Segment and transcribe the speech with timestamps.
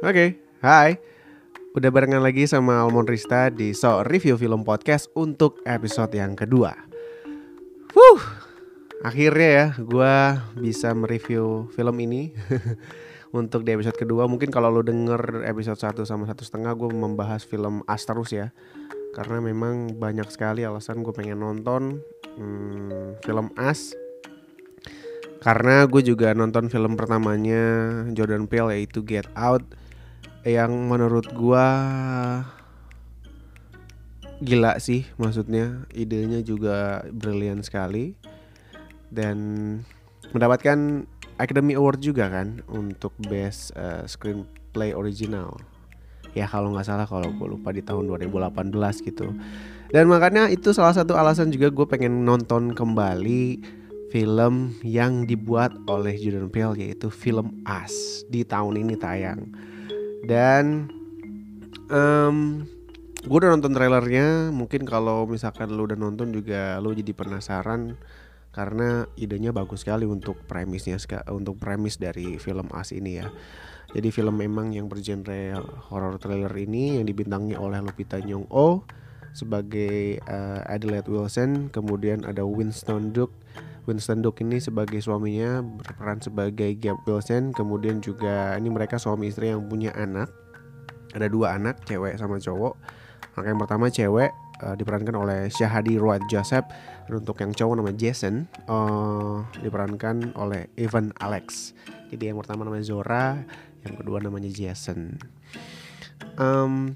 [0.00, 0.96] Oke, hai.
[1.76, 6.72] Udah barengan lagi sama Almond Rista di So Review Film Podcast untuk episode yang kedua.
[7.92, 8.22] Wuh,
[9.04, 10.14] akhirnya ya gue
[10.56, 12.32] bisa mereview film ini
[13.44, 14.24] untuk di episode kedua.
[14.24, 18.56] Mungkin kalau lo denger episode 1 sama satu setengah gue membahas film As terus ya.
[19.12, 22.00] Karena memang banyak sekali alasan gue pengen nonton
[22.40, 23.92] hmm, film As
[25.40, 27.64] karena gue juga nonton film pertamanya
[28.12, 29.64] Jordan Peele yaitu Get Out
[30.44, 31.66] yang menurut gua
[34.40, 38.16] gila sih maksudnya idenya juga brilian sekali.
[39.10, 39.38] Dan
[40.30, 41.04] mendapatkan
[41.40, 45.58] Academy Award juga kan untuk best uh, screenplay original.
[46.30, 48.70] Ya kalau nggak salah kalau gue lupa di tahun 2018
[49.02, 49.34] gitu.
[49.90, 53.58] Dan makanya itu salah satu alasan juga gue pengen nonton kembali
[54.14, 59.50] film yang dibuat oleh Jordan Peele yaitu film As di tahun ini tayang
[60.24, 60.88] dan
[61.88, 62.64] um,
[63.20, 64.48] gue udah nonton trailernya.
[64.52, 68.00] Mungkin kalau misalkan lo udah nonton juga lo jadi penasaran.
[68.50, 70.98] Karena idenya bagus sekali untuk premisnya
[71.30, 73.30] untuk premis dari film As ini ya.
[73.94, 75.54] Jadi film memang yang bergenre
[75.86, 78.82] horror trailer ini yang dibintangi oleh Lupita Nyong'o
[79.30, 81.70] sebagai uh, Adelaide Wilson.
[81.70, 83.34] Kemudian ada Winston Duke
[83.88, 87.56] Winston Duke ini sebagai suaminya berperan sebagai Gab Wilson.
[87.56, 90.28] Kemudian juga ini mereka suami istri yang punya anak.
[91.16, 92.76] Ada dua anak cewek sama cowok.
[93.36, 94.30] Anak yang pertama cewek
[94.62, 96.68] uh, diperankan oleh Syahadi Road Joseph.
[97.08, 101.74] Dan untuk yang cowok nama Jason uh, diperankan oleh Evan Alex.
[102.10, 103.42] Jadi yang pertama namanya Zora
[103.84, 105.16] yang kedua namanya Jason.
[106.36, 106.94] Um,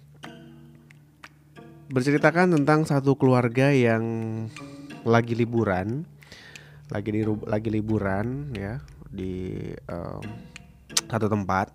[1.88, 4.04] berceritakan tentang satu keluarga yang
[5.04, 6.08] lagi liburan
[6.92, 8.76] lagi di lagi liburan ya
[9.08, 10.24] di um,
[11.08, 11.72] satu tempat.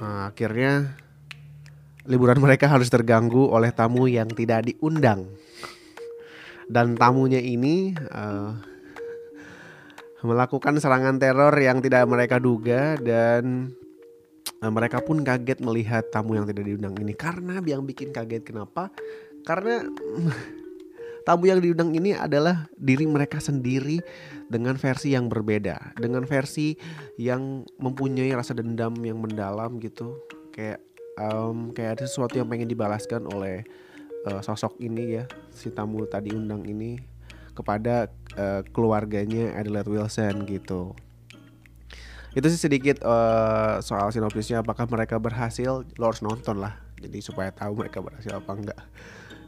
[0.00, 0.96] Uh, akhirnya
[2.08, 5.28] liburan mereka harus terganggu oleh tamu yang tidak diundang.
[6.70, 8.54] Dan tamunya ini uh,
[10.22, 13.74] melakukan serangan teror yang tidak mereka duga dan
[14.62, 17.12] uh, mereka pun kaget melihat tamu yang tidak diundang ini.
[17.12, 18.88] Karena yang bikin kaget kenapa?
[19.44, 19.84] Karena
[21.24, 24.00] tamu yang diundang ini adalah diri mereka sendiri
[24.50, 26.74] dengan versi yang berbeda, dengan versi
[27.20, 30.18] yang mempunyai rasa dendam yang mendalam gitu,
[30.50, 30.80] kayak
[31.20, 33.62] um, kayak ada sesuatu yang pengen dibalaskan oleh
[34.26, 36.98] uh, sosok ini ya, si tamu tadi undang ini
[37.54, 38.08] kepada
[38.40, 40.96] uh, keluarganya Adelaide Wilson gitu.
[42.30, 46.78] Itu sih sedikit uh, soal sinopsisnya apakah mereka berhasil, lo harus nonton lah.
[47.00, 48.80] Jadi supaya tahu mereka berhasil apa enggak.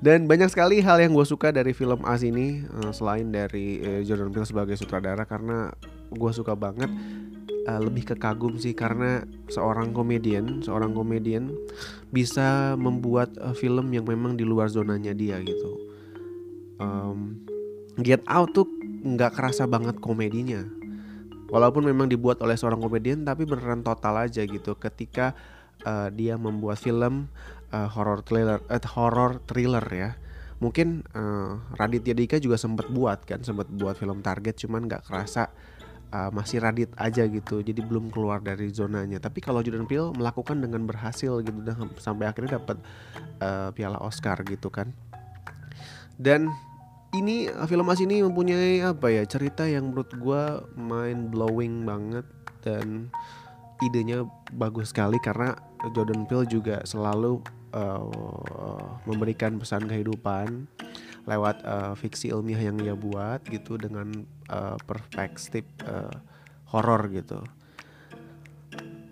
[0.02, 4.34] Dan banyak sekali hal yang gue suka dari film As ini uh, selain dari Jordan
[4.34, 5.70] Peele sebagai sutradara karena
[6.10, 6.90] gue suka banget
[7.70, 11.54] uh, lebih ke kagum sih karena seorang komedian, seorang komedian
[12.10, 15.70] bisa membuat film yang memang di luar zonanya dia gitu.
[16.82, 17.38] Um,
[18.02, 18.66] Get Out tuh
[19.06, 20.66] nggak kerasa banget komedinya.
[21.52, 25.36] Walaupun memang dibuat oleh seorang komedian tapi beneran total aja gitu ketika
[25.84, 27.28] uh, dia membuat film
[27.72, 30.10] uh, horror thriller uh, horror thriller ya.
[30.62, 35.50] Mungkin uh, Raditya Dika juga sempat buat kan sempat buat film Target cuman nggak kerasa
[36.14, 37.64] uh, masih Radit aja gitu.
[37.64, 39.18] Jadi belum keluar dari zonanya.
[39.18, 42.78] Tapi kalau Jordan Peele melakukan dengan berhasil gitu dan sampai akhirnya dapat
[43.42, 44.94] uh, piala Oscar gitu kan.
[46.14, 46.52] Dan
[47.12, 50.42] ini film As ini mempunyai apa ya cerita yang menurut gue
[50.80, 52.24] mind blowing banget
[52.64, 53.12] dan
[53.82, 54.24] idenya
[54.54, 55.58] bagus sekali karena
[55.92, 60.68] Jordan Peele juga selalu uh, memberikan pesan kehidupan
[61.26, 66.10] lewat uh, fiksi ilmiah yang dia buat gitu dengan uh, perspektif uh,
[66.70, 67.40] horor gitu.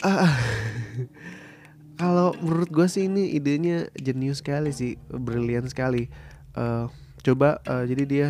[0.01, 0.27] Uh,
[2.01, 6.09] kalau menurut gue sih ini idenya jenius sekali sih, brilian sekali.
[6.57, 6.91] Uh,
[7.23, 8.29] coba uh, jadi dia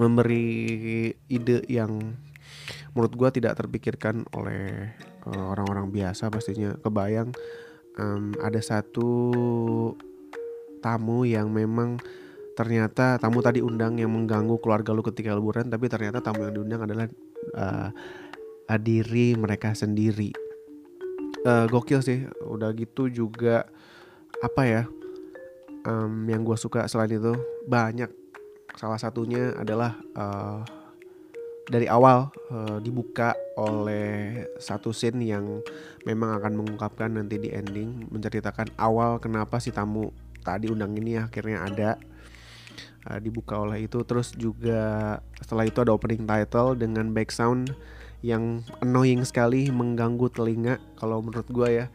[0.00, 2.16] memberi ide yang
[2.96, 4.94] menurut gue tidak terpikirkan oleh
[5.28, 7.34] orang-orang uh, biasa pastinya kebayang
[8.00, 9.12] um, ada satu
[10.80, 12.00] tamu yang memang
[12.56, 16.88] ternyata tamu tadi undang yang mengganggu keluarga lu ketika liburan tapi ternyata tamu yang diundang
[16.88, 17.06] adalah
[17.56, 17.88] uh,
[18.80, 20.32] diri mereka sendiri.
[21.44, 22.24] Uh, gokil sih.
[22.44, 23.68] Udah gitu juga
[24.40, 24.82] apa ya
[25.84, 27.36] um, yang gue suka selain itu
[27.68, 28.08] banyak.
[28.78, 30.62] Salah satunya adalah uh,
[31.70, 35.62] dari awal uh, dibuka oleh satu scene yang
[36.02, 40.10] memang akan mengungkapkan nanti di ending menceritakan awal kenapa si tamu
[40.42, 41.90] tadi undang ini akhirnya ada
[43.06, 47.70] uh, dibuka oleh itu terus juga setelah itu ada opening title dengan back sound
[48.20, 51.88] yang annoying sekali mengganggu telinga kalau menurut gue ya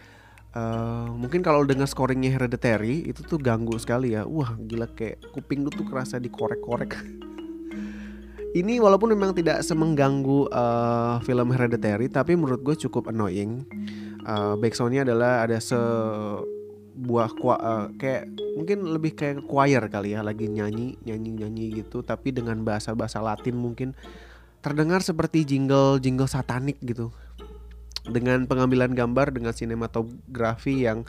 [0.56, 4.24] Uh, mungkin kalau dengar scoringnya Hereditary itu tuh ganggu sekali ya.
[4.24, 6.96] Wah gila kayak kuping lu tuh kerasa dikorek-korek.
[8.56, 13.68] Ini walaupun memang tidak semengganggu uh, film Hereditary, tapi menurut gue cukup annoying.
[14.24, 20.96] Uh, backsoundnya adalah ada sebuah uh, kayak mungkin lebih kayak choir kali ya, lagi nyanyi
[21.04, 23.92] nyanyi nyanyi gitu, tapi dengan bahasa bahasa Latin mungkin.
[24.64, 27.12] Terdengar seperti jingle jingle satanik gitu.
[28.08, 31.04] Dengan pengambilan gambar dengan sinematografi yang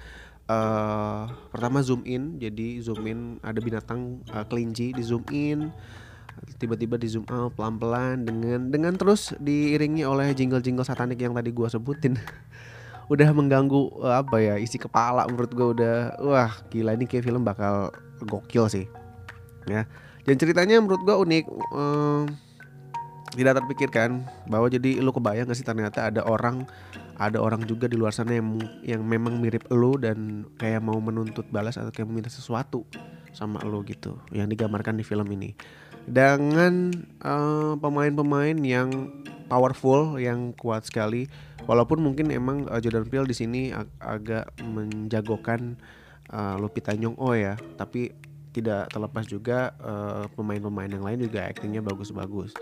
[0.51, 5.71] uh, pertama zoom in jadi zoom in ada binatang uh, kelinci di zoom in
[6.57, 11.69] tiba-tiba di zoom out pelan-pelan dengan dengan terus diiringi oleh jingle-jingle satanik yang tadi gua
[11.69, 12.17] sebutin.
[13.13, 17.47] Udah mengganggu uh, apa ya isi kepala menurut gua udah wah gila ini kayak film
[17.47, 17.95] bakal
[18.27, 18.91] gokil sih
[19.71, 19.87] ya.
[20.27, 22.27] Dan ceritanya menurut gua unik uh,
[23.37, 26.65] tidak terpikirkan bahwa jadi lu kebayang gak sih ternyata ada orang
[27.17, 31.49] ada orang juga di luar sana yang yang memang mirip lu dan kayak mau menuntut
[31.53, 32.85] balas atau kayak meminta sesuatu
[33.37, 35.53] sama lu gitu yang digambarkan di film ini
[36.07, 38.89] dengan eh, pemain-pemain yang
[39.47, 41.31] powerful yang kuat sekali
[41.67, 45.79] walaupun mungkin emang uh, Jordan Peele di sini ag agak menjagokan
[46.31, 47.55] uh, Lupita Nyong'o ya.
[47.79, 48.11] Tapi
[48.57, 49.77] tidak terlepas juga
[50.33, 52.57] pemain-pemain uh, yang lain juga aktingnya bagus-bagus.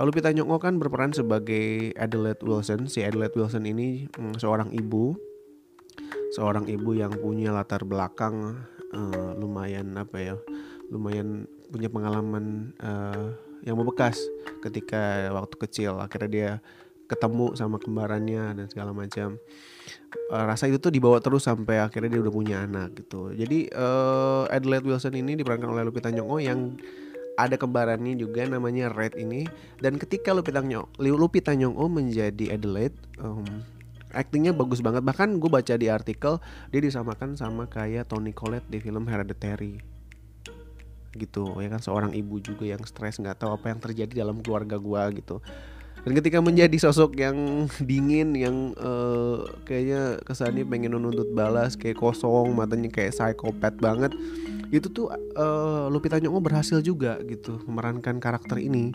[0.00, 2.88] Lupita Nyong'o kan berperan sebagai Adelaide Wilson.
[2.88, 5.14] Si Adelaide Wilson ini mm, seorang ibu,
[6.32, 8.64] seorang ibu yang punya latar belakang
[8.96, 10.34] uh, lumayan apa ya,
[10.90, 13.32] lumayan punya pengalaman uh,
[13.62, 14.18] yang membekas
[14.60, 16.02] ketika waktu kecil.
[16.02, 16.50] Akhirnya dia
[17.06, 19.36] ketemu sama kembarannya dan segala macam.
[20.32, 23.30] Uh, rasa itu tuh dibawa terus sampai akhirnya dia udah punya anak gitu.
[23.36, 26.76] Jadi uh, Adelaide Wilson ini diperankan oleh Lupita Nyong'o yang
[27.36, 29.48] ada kembarannya juga namanya Red ini
[29.80, 33.44] dan ketika Lupita Nyong'o Lupita Nyong'o menjadi Adelaide um,
[34.12, 36.36] aktingnya bagus banget bahkan gue baca di artikel
[36.68, 39.91] dia disamakan sama kayak Tony Collette di film Hereditary
[41.14, 41.56] gitu.
[41.60, 45.02] Ya kan seorang ibu juga yang stres nggak tahu apa yang terjadi dalam keluarga gue
[45.22, 45.38] gitu.
[46.02, 52.58] Dan ketika menjadi sosok yang dingin yang uh, kayaknya kesannya pengen menuntut balas kayak kosong
[52.58, 54.10] matanya kayak psikopat banget
[54.72, 58.90] itu tuh uh, Lupita Nyong'o berhasil juga gitu memerankan karakter ini.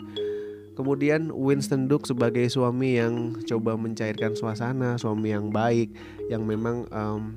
[0.74, 5.90] Kemudian Winston Duke sebagai suami yang coba mencairkan suasana suami yang baik
[6.30, 7.34] yang memang um,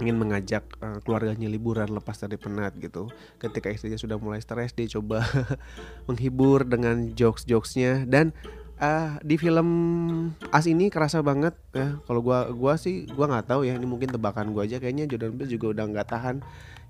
[0.00, 3.12] ingin mengajak uh, keluarganya liburan lepas dari penat gitu.
[3.36, 5.22] Ketika istrinya sudah mulai stres, dia coba
[6.08, 8.08] menghibur dengan jokes-jokesnya.
[8.08, 8.32] Dan
[8.80, 9.68] uh, di film
[10.50, 12.00] As ini kerasa banget ya.
[12.08, 14.80] Kalau gua gua sih gua nggak tahu ya, ini mungkin tebakan gua aja.
[14.80, 16.36] Kayaknya Jordan Peele juga udah nggak tahan.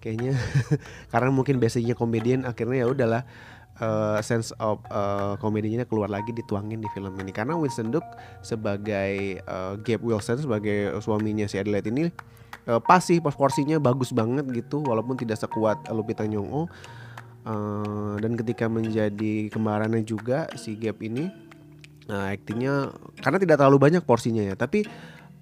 [0.00, 0.32] Kayaknya
[1.12, 3.22] karena mungkin basicnya komedian akhirnya ya udahlah
[3.82, 7.32] uh, sense of uh, komedinya keluar lagi dituangin di film ini.
[7.34, 8.06] Karena Winston Duke
[8.40, 12.08] sebagai uh, Gabe Wilson sebagai suaminya si Adelaide ini
[12.66, 16.68] uh, pas sih porsinya bagus banget gitu walaupun tidak sekuat Lupita Nyong'o.
[17.40, 21.24] Uh, dan ketika menjadi kembarannya juga si Gabe ini
[22.12, 22.92] uh, aktingnya
[23.24, 24.84] karena tidak terlalu banyak porsinya ya tapi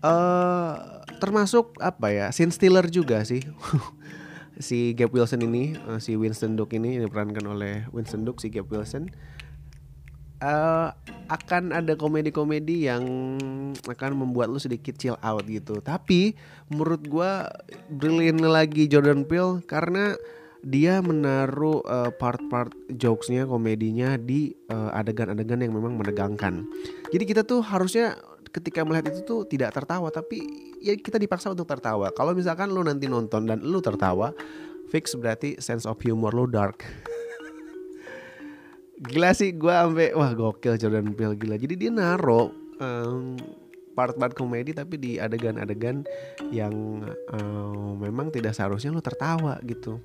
[0.07, 3.43] uh, termasuk apa ya scene stealer juga sih.
[4.59, 8.67] Si Gap Wilson ini uh, si Winston Duke ini diperankan oleh Winston Duke si Gap
[8.67, 9.07] Wilson
[10.43, 10.89] uh,
[11.29, 13.03] akan ada komedi-komedi yang
[13.85, 15.79] akan membuat lu sedikit chill out gitu.
[15.85, 16.33] Tapi
[16.73, 17.47] menurut gua
[17.93, 20.17] brilliant lagi Jordan Peele karena
[20.67, 26.67] dia menaruh uh, part-part jokesnya komedinya di adegan-adegan uh, yang memang menegangkan.
[27.15, 28.19] Jadi kita tuh harusnya
[28.51, 30.43] ketika melihat itu tuh tidak tertawa tapi
[30.83, 32.11] ya kita dipaksa untuk tertawa.
[32.11, 34.35] Kalau misalkan lu nanti nonton dan lu tertawa
[34.89, 36.83] fix berarti sense of humor lu dark
[38.99, 41.55] gila sih gue ampe wah gokil Jordan Peele gila.
[41.55, 42.51] Jadi dia naro
[42.83, 43.39] um,
[43.95, 46.07] part-part komedi tapi di adegan-adegan
[46.51, 47.03] yang
[47.35, 50.03] um, memang tidak seharusnya lu tertawa gitu.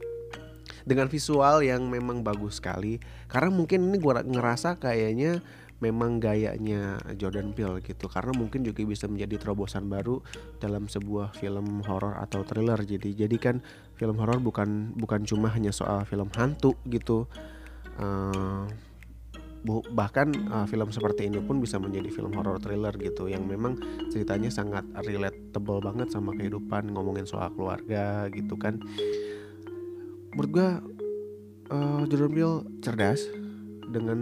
[0.84, 3.00] Dengan visual yang memang bagus sekali.
[3.32, 5.40] Karena mungkin ini gue ngerasa kayaknya
[5.80, 8.06] memang gayanya Jordan Peele gitu.
[8.12, 10.22] Karena mungkin juga bisa menjadi terobosan baru
[10.60, 12.78] dalam sebuah film horor atau thriller.
[12.84, 13.56] Jadi jadi kan
[13.98, 17.26] film horor bukan bukan cuma hanya soal film hantu gitu
[18.00, 18.66] uh,
[19.96, 23.80] bahkan uh, film seperti ini pun bisa menjadi film horor thriller gitu yang memang
[24.12, 28.84] ceritanya sangat relatable banget sama kehidupan ngomongin soal keluarga gitu kan.
[30.36, 30.70] Menurut gue
[31.72, 33.24] uh, Jordan Peele cerdas
[33.88, 34.20] dengan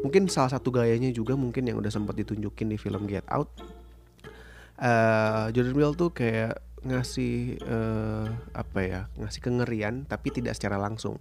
[0.00, 3.52] mungkin salah satu gayanya juga mungkin yang udah sempat ditunjukin di film Get Out.
[4.80, 11.18] Uh, Jordan Peele tuh kayak ngasih uh, apa ya ngasih kengerian tapi tidak secara langsung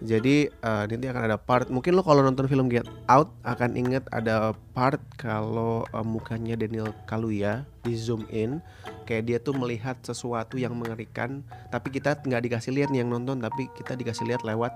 [0.00, 1.68] Jadi uh, nanti akan ada part.
[1.68, 6.96] Mungkin lo kalau nonton film Get Out akan inget ada part kalau uh, mukanya Daniel
[7.04, 8.64] Kaluuya di zoom in,
[9.04, 11.44] kayak dia tuh melihat sesuatu yang mengerikan.
[11.68, 14.72] Tapi kita nggak dikasih lihat nih yang nonton, tapi kita dikasih lihat lewat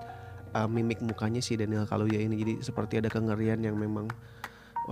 [0.53, 2.37] uh, mimik mukanya si Daniel Kaluuya ini.
[2.37, 4.13] Jadi seperti ada kengerian yang memang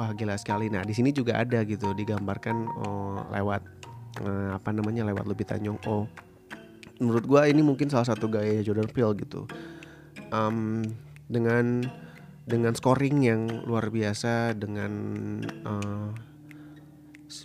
[0.01, 0.73] wah gila sekali.
[0.73, 3.61] Nah di sini juga ada gitu digambarkan oh, lewat
[4.25, 6.09] uh, apa namanya lewat Lupita Nyong'o.
[7.05, 9.45] Menurut gua ini mungkin salah satu gaya Jordan Peele gitu
[10.33, 10.83] um,
[11.31, 11.87] dengan
[12.43, 14.93] dengan scoring yang luar biasa dengan
[15.63, 16.11] uh,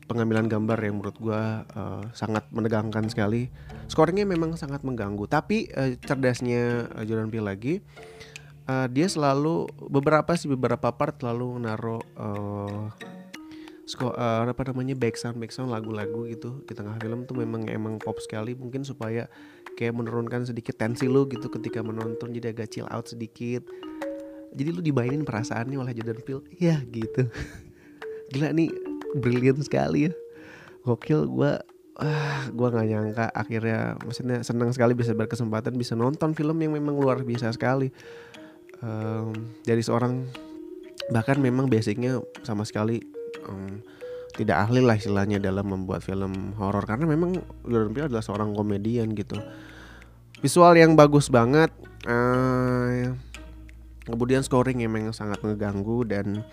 [0.09, 3.47] pengambilan gambar yang menurut gue uh, sangat menegangkan sekali.
[3.87, 5.29] Scoringnya memang sangat mengganggu.
[5.29, 7.75] Tapi uh, cerdasnya uh, Jordan Peele lagi
[8.67, 12.91] uh, dia selalu beberapa sih beberapa part selalu naruh uh,
[13.95, 18.51] uh, apa namanya background background lagu-lagu gitu di tengah film tuh memang emang pop sekali.
[18.51, 19.31] Mungkin supaya
[19.79, 23.63] kayak menurunkan sedikit tensi lu gitu ketika menonton jadi agak chill out sedikit.
[24.51, 26.43] Jadi lu dimainin perasaannya oleh Jordan Peele.
[26.59, 27.31] Ya gitu.
[28.35, 28.67] Gila nih
[29.15, 30.13] brilian sekali ya.
[30.83, 31.51] Gokil gue
[31.97, 36.99] ah gue nggak nyangka akhirnya maksudnya senang sekali bisa berkesempatan bisa nonton film yang memang
[36.99, 37.87] luar biasa sekali.
[38.77, 39.33] Um,
[39.65, 40.27] dari seorang
[41.09, 43.16] bahkan memang basicnya sama sekali
[43.47, 43.81] um,
[44.37, 46.85] tidak ahli lah istilahnya dalam membuat film horor.
[46.85, 49.35] Karena memang Jordan Peele adalah seorang komedian gitu.
[50.37, 51.73] Visual yang bagus banget
[52.05, 53.09] uh,
[54.05, 56.45] kemudian scoring yang memang sangat ngeganggu dan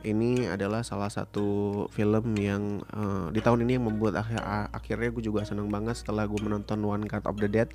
[0.00, 4.40] ini adalah salah satu film yang uh, di tahun ini yang membuat akhir
[4.72, 7.68] akhirnya gue juga seneng banget setelah gue menonton One Cut of the Dead.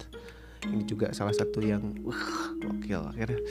[0.66, 2.26] Ini juga salah satu yang uh,
[2.62, 3.42] gokil akhirnya.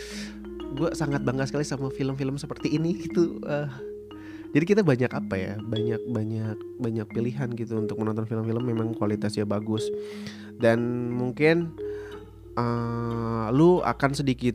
[0.75, 3.70] Gue sangat bangga sekali sama film-film seperti ini gitu uh,
[4.54, 9.42] jadi kita banyak apa ya banyak banyak banyak pilihan gitu untuk menonton film-film memang kualitasnya
[9.42, 9.90] bagus.
[10.54, 11.75] Dan mungkin
[12.54, 14.54] uh, lu akan sedikit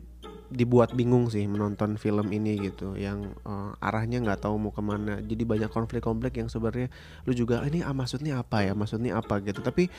[0.50, 5.20] dibuat bingung sih menonton film ini gitu yang uh, arahnya nggak tahu mau ke mana.
[5.20, 6.88] Jadi banyak konflik-konflik yang sebenarnya
[7.28, 9.44] lu juga ini ah, maksudnya apa ya maksudnya apa?
[9.44, 9.60] gitu.
[9.60, 9.92] Tapi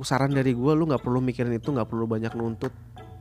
[0.00, 2.72] saran dari gue lu nggak perlu mikirin itu nggak perlu banyak nuntut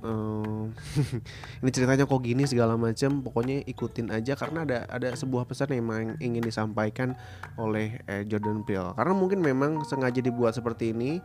[0.02, 0.74] um,
[1.62, 6.18] ini ceritanya kok gini segala macam pokoknya ikutin aja karena ada ada sebuah pesan yang
[6.20, 7.16] ingin disampaikan
[7.58, 8.94] oleh eh, Jordan Peele.
[8.98, 11.22] Karena mungkin memang sengaja dibuat seperti ini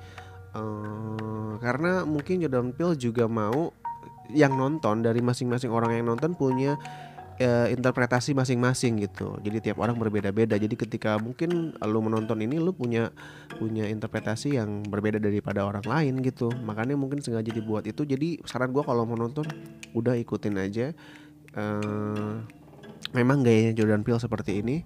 [0.57, 3.73] uh, karena mungkin Jordan Peele juga mau
[4.33, 6.75] yang nonton dari masing-masing orang yang nonton punya
[7.41, 9.37] uh, interpretasi masing-masing gitu.
[9.41, 10.57] Jadi tiap orang berbeda-beda.
[10.57, 13.13] Jadi ketika mungkin lu menonton ini lu punya
[13.57, 16.53] punya interpretasi yang berbeda daripada orang lain gitu.
[16.65, 18.05] Makanya mungkin sengaja dibuat itu.
[18.05, 19.45] Jadi saran gua kalau mau nonton
[19.93, 20.93] udah ikutin aja.
[21.57, 22.45] Uh,
[23.17, 24.85] memang gayanya Jordan Peele seperti ini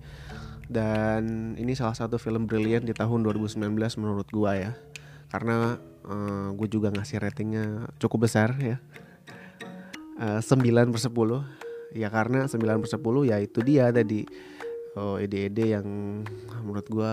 [0.71, 3.59] dan ini salah satu film brilian di tahun 2019
[3.99, 4.73] menurut gua ya.
[5.31, 5.79] Karena
[6.11, 8.83] uh, gue juga ngasih ratingnya cukup besar ya.
[10.21, 14.25] Uh, 9 per 10 ya karena 9 per 10 ya itu dia tadi.
[14.99, 15.87] Oh, ide-ide yang
[16.67, 17.13] menurut gue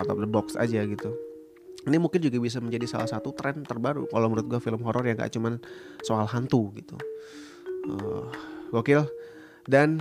[0.00, 1.12] out of the box aja gitu.
[1.84, 5.20] Ini mungkin juga bisa menjadi salah satu tren terbaru kalau menurut gue film horor yang
[5.20, 5.60] gak cuman
[6.04, 6.96] soal hantu gitu.
[7.88, 8.28] Uh,
[8.72, 9.08] gokil.
[9.68, 10.00] Dan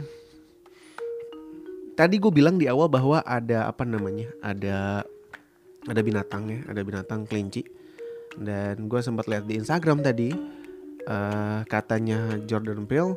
[2.00, 5.04] tadi gue bilang di awal bahwa ada apa namanya ada
[5.88, 7.68] ada binatang ya ada binatang kelinci.
[8.38, 10.32] Dan gue sempat lihat di Instagram tadi
[11.08, 13.16] uh, katanya Jordan Peele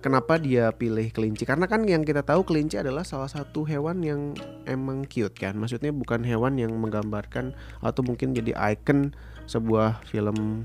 [0.00, 1.44] kenapa dia pilih kelinci?
[1.44, 4.32] Karena kan yang kita tahu kelinci adalah salah satu hewan yang
[4.64, 5.52] emang cute kan.
[5.58, 7.52] Maksudnya bukan hewan yang menggambarkan
[7.84, 9.12] atau mungkin jadi icon
[9.44, 10.64] sebuah film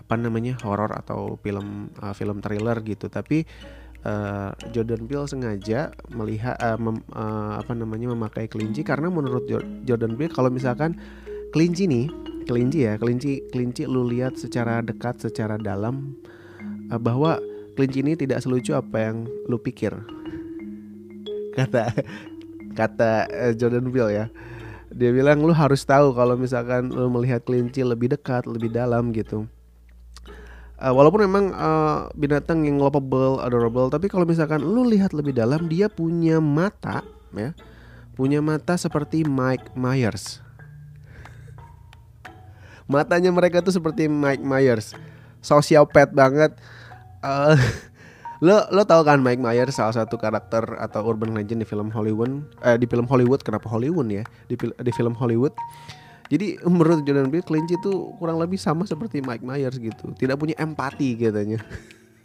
[0.00, 3.12] apa namanya horor atau film uh, film thriller gitu.
[3.12, 3.44] Tapi
[4.06, 9.44] uh, Jordan Peele sengaja melihat uh, mem, uh, apa namanya memakai kelinci karena menurut
[9.84, 10.96] Jordan Peele kalau misalkan
[11.50, 12.06] kelinci nih
[12.46, 16.14] kelinci ya kelinci kelinci lu lihat secara dekat secara dalam
[16.88, 17.42] uh, bahwa
[17.76, 19.92] kelinci ini tidak selucu apa yang lu pikir.
[21.52, 21.92] Kata
[22.72, 24.26] kata uh, Jordan Peele ya.
[24.96, 29.44] Dia bilang lu harus tahu kalau misalkan lu melihat kelinci lebih dekat lebih dalam gitu.
[30.76, 35.68] Uh, walaupun memang uh, binatang yang lovable adorable tapi kalau misalkan lu lihat lebih dalam
[35.68, 37.04] dia punya mata
[37.36, 37.52] ya.
[38.16, 40.40] Punya mata seperti Mike Myers.
[42.88, 44.96] Matanya mereka tuh seperti Mike Myers.
[45.44, 46.56] Sosiopat banget
[47.26, 47.58] uh,
[48.46, 52.44] lo lo tau kan Mike Myers salah satu karakter atau urban legend di film Hollywood
[52.62, 54.24] eh, di film Hollywood kenapa Hollywood ya?
[54.46, 55.52] Di, di film Hollywood.
[56.26, 60.10] Jadi menurut Jordan Peele kelinci itu kurang lebih sama seperti Mike Myers gitu.
[60.10, 61.62] Tidak punya empati katanya.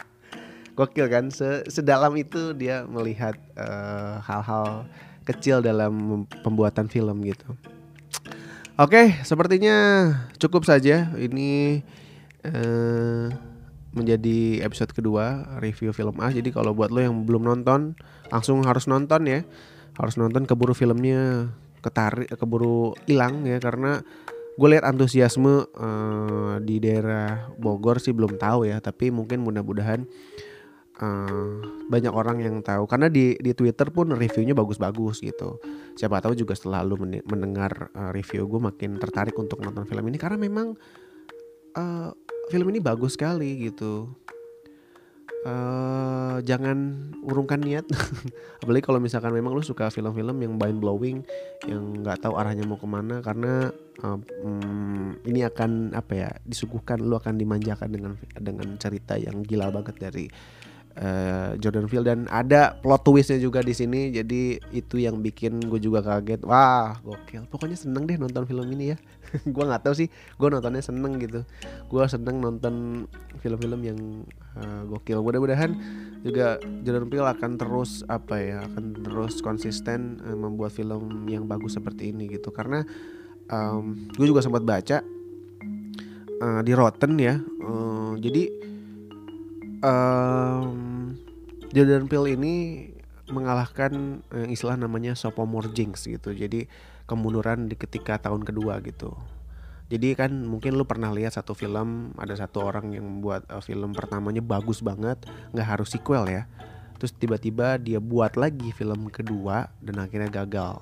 [0.78, 1.30] Gokil kan?
[1.70, 7.46] Sedalam itu dia melihat eh, hal-hal uh, kecil dalam pembuatan film gitu.
[8.82, 10.10] Oke sepertinya
[10.42, 11.14] cukup saja.
[11.14, 11.86] Ini
[12.50, 13.51] uh,
[13.92, 16.32] menjadi episode kedua review film A.
[16.32, 17.96] Jadi kalau buat lo yang belum nonton,
[18.32, 19.40] langsung harus nonton ya.
[20.00, 21.52] Harus nonton keburu filmnya
[21.84, 24.00] ketarik, keburu hilang ya karena
[24.56, 28.80] gue lihat antusiasme uh, di daerah Bogor sih belum tahu ya.
[28.80, 30.08] Tapi mungkin mudah-mudahan
[31.04, 31.54] uh,
[31.92, 35.60] banyak orang yang tahu karena di di Twitter pun reviewnya bagus-bagus gitu.
[36.00, 36.96] Siapa tahu juga setelah lu
[37.28, 40.72] mendengar uh, review gue makin tertarik untuk nonton film ini karena memang
[41.76, 42.12] uh,
[42.52, 44.12] film ini bagus sekali gitu.
[45.42, 47.88] Uh, jangan urungkan niat.
[48.62, 51.18] Apalagi kalau misalkan memang lu suka film-film yang mind blowing
[51.66, 53.74] yang nggak tahu arahnya mau ke mana karena
[54.06, 59.74] uh, um, ini akan apa ya disuguhkan lu akan dimanjakan dengan dengan cerita yang gila
[59.74, 60.30] banget dari
[60.98, 64.12] uh, Jordan Peele dan ada plot twistnya juga di sini.
[64.12, 66.44] Jadi itu yang bikin gue juga kaget.
[66.44, 67.48] Wah gokil.
[67.48, 68.98] Pokoknya seneng deh nonton film ini ya.
[69.56, 70.08] Gue nggak tahu sih.
[70.36, 71.48] Gue nontonnya seneng gitu.
[71.88, 73.06] Gue seneng nonton
[73.40, 74.00] film-film yang
[74.60, 75.24] uh, gokil.
[75.24, 75.72] Mudah-mudahan
[76.26, 81.80] juga Jordan Peele akan terus apa ya akan terus konsisten uh, membuat film yang bagus
[81.80, 82.52] seperti ini gitu.
[82.52, 82.84] Karena
[83.48, 85.00] um, gue juga sempat baca
[86.42, 87.40] uh, di Rotten ya.
[87.62, 88.71] Uh, jadi
[89.82, 91.18] um,
[91.74, 92.56] Jordan Peele ini
[93.32, 96.32] mengalahkan uh, istilah namanya sophomore jinx gitu.
[96.34, 96.68] Jadi
[97.10, 99.16] kemunduran di ketika tahun kedua gitu.
[99.92, 103.92] Jadi kan mungkin lu pernah lihat satu film ada satu orang yang membuat uh, film
[103.92, 105.20] pertamanya bagus banget,
[105.52, 106.48] nggak harus sequel ya.
[106.96, 110.80] Terus tiba-tiba dia buat lagi film kedua dan akhirnya gagal.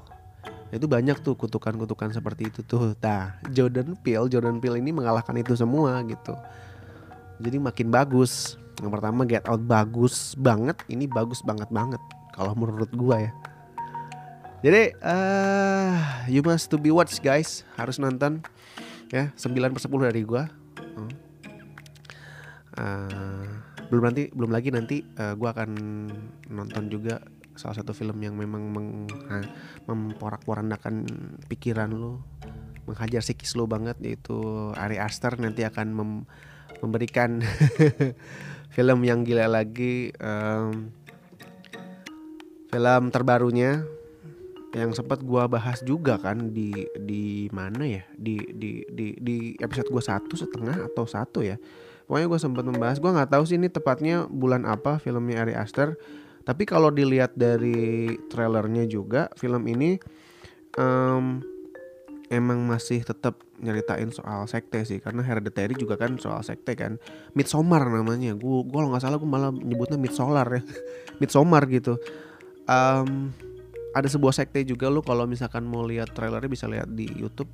[0.70, 2.94] Itu banyak tuh kutukan-kutukan seperti itu tuh.
[3.02, 6.38] Nah, Jordan Peele, Jordan Peele ini mengalahkan itu semua gitu.
[7.42, 8.60] Jadi makin bagus.
[8.80, 12.00] Yang pertama Get Out bagus banget, ini bagus banget banget
[12.32, 13.32] kalau menurut gua ya.
[14.60, 15.96] Jadi uh,
[16.28, 18.44] you must to be watch guys, harus nonton
[19.12, 19.32] ya.
[19.36, 20.48] 9 per 10 dari gua.
[22.80, 23.44] Uh,
[23.92, 25.72] belum nanti belum lagi nanti uh, gua akan
[26.48, 27.20] nonton juga
[27.60, 28.72] salah satu film yang memang
[29.84, 31.04] memporak-porandakan
[31.52, 32.24] pikiran lu,
[32.88, 34.40] menghajar psikis lu banget yaitu
[34.80, 35.36] Ari Aster.
[35.36, 36.12] Nanti akan mem,
[36.82, 37.44] memberikan
[38.76, 40.92] film yang gila lagi um,
[42.70, 43.84] film terbarunya
[44.70, 48.04] yang sempat gua bahas juga kan di di mana ya?
[48.14, 51.58] Di di di di episode gua satu setengah atau satu ya.
[52.10, 55.94] Pokoknya gue sempat membahas gue nggak tahu sih ini tepatnya bulan apa filmnya Ari Aster.
[56.42, 60.02] Tapi kalau dilihat dari trailernya juga film ini
[60.74, 61.38] um,
[62.30, 67.02] emang masih tetap nyeritain soal sekte sih karena Hereditary juga kan soal sekte kan.
[67.34, 70.62] Midsommar namanya gue gue kalau nggak salah gue malah nyebutnya Midsolar ya.
[71.22, 71.98] Midsommar gitu.
[72.70, 73.34] Um,
[73.98, 77.50] ada sebuah sekte juga lo kalau misalkan mau lihat trailernya bisa lihat di YouTube.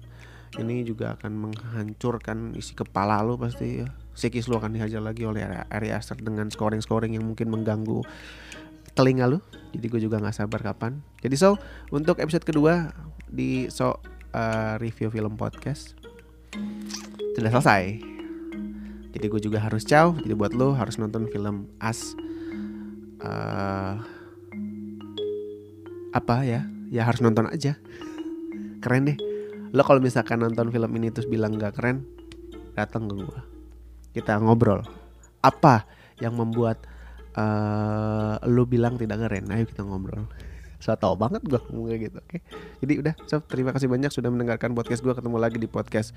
[0.56, 3.88] Ini juga akan menghancurkan isi kepala lo pasti ya.
[4.16, 8.00] Psikis lo akan dihajar lagi oleh Ari Aster dengan scoring-scoring yang mungkin mengganggu
[8.96, 9.44] telinga lo
[9.76, 11.04] jadi gue juga nggak sabar kapan.
[11.20, 11.60] Jadi so
[11.92, 12.96] untuk episode kedua
[13.28, 14.00] di so
[14.36, 15.96] uh, review film podcast
[17.40, 17.84] sudah selesai.
[19.16, 20.12] Jadi gue juga harus caw.
[20.20, 22.16] Jadi buat lo harus nonton film As.
[23.24, 24.04] Uh,
[26.12, 26.68] apa ya?
[26.92, 27.80] Ya harus nonton aja.
[28.84, 29.18] Keren deh.
[29.72, 32.04] Lo kalau misalkan nonton film ini terus bilang gak keren,
[32.76, 33.40] datang ke gue.
[34.20, 34.84] Kita ngobrol.
[35.44, 35.88] Apa
[36.20, 36.84] yang membuat
[37.36, 39.52] uh, lo bilang tidak keren?
[39.52, 40.28] Ayo kita ngobrol
[40.86, 42.30] saya tahu banget gue ngomong gitu oke.
[42.30, 42.42] Okay?
[42.86, 46.14] jadi udah so terima kasih banyak sudah mendengarkan podcast gue ketemu lagi di podcast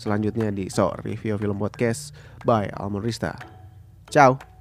[0.00, 2.16] selanjutnya di so review film podcast
[2.48, 3.36] by Almond Rista.
[4.08, 4.57] Ciao